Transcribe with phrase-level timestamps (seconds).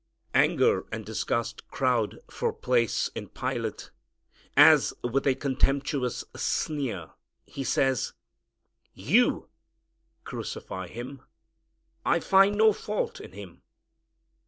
[0.33, 3.91] Anger and disgust crowd for place in Pilate,
[4.57, 7.11] as, with a contemptuous sneer,
[7.45, 8.13] he says,
[8.95, 9.47] "You
[10.23, 11.21] crucify Him.
[12.03, 13.61] I find no fault in Him."